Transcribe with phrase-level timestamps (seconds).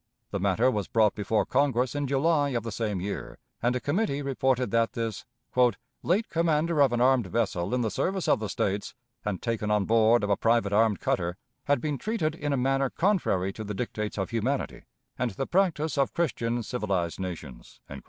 [0.31, 4.23] The matter was brought before Congress in July of the same year, and a committee
[4.23, 5.25] reported that this
[6.01, 9.85] "late commander of an armed vessel in the service of the States, and taken on
[9.85, 13.75] board of a private armed cutter, had been treated in a manner contrary to the
[13.75, 14.85] dictates of humanity,
[15.19, 17.79] and the practice of Christian civilized nations."